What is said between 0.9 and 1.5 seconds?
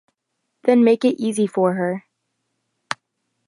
it easy